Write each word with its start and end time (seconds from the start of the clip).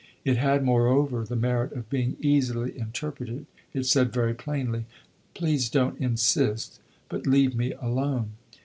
It 0.25 0.37
had, 0.37 0.63
moreover, 0.63 1.25
the 1.25 1.35
merit 1.35 1.73
of 1.73 1.87
being 1.91 2.17
easily 2.19 2.75
interpreted; 2.75 3.45
it 3.71 3.85
said 3.85 4.11
very 4.11 4.33
plainly, 4.33 4.85
"Please 5.35 5.69
don't 5.69 6.01
insist, 6.01 6.79
but 7.07 7.27
leave 7.27 7.55
me 7.55 7.73
alone." 7.73 8.31